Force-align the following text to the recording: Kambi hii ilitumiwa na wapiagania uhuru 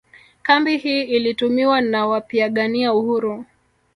Kambi 0.43 0.77
hii 0.77 1.03
ilitumiwa 1.03 1.81
na 1.81 2.07
wapiagania 2.07 2.93
uhuru 2.93 3.45